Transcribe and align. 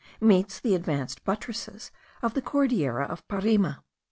meets 0.19 0.59
the 0.59 0.73
advanced 0.73 1.23
buttresses 1.23 1.91
of 2.23 2.33
the 2.33 2.41
Cordillera 2.41 3.05
of 3.05 3.23
Parima. 3.27 3.83